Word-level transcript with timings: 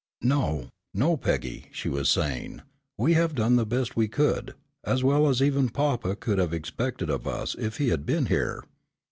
"No, 0.23 0.69
no, 0.95 1.15
Peggy," 1.15 1.67
she 1.71 1.87
was 1.87 2.09
saying, 2.09 2.63
"we 2.97 3.13
have 3.13 3.35
done 3.35 3.55
the 3.55 3.67
best 3.67 3.95
we 3.95 4.07
could, 4.07 4.55
as 4.83 5.03
well 5.03 5.27
as 5.29 5.43
even 5.43 5.69
papa 5.69 6.15
could 6.15 6.39
have 6.39 6.55
expected 6.55 7.11
of 7.11 7.27
us 7.27 7.53
if 7.59 7.77
he 7.77 7.89
had 7.89 8.03
been 8.03 8.25
here. 8.25 8.63